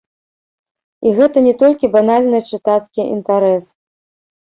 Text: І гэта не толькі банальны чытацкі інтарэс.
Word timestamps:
І 1.09 1.11
гэта 1.19 1.43
не 1.47 1.53
толькі 1.61 1.89
банальны 1.95 2.39
чытацкі 2.49 3.01
інтарэс. 3.17 3.65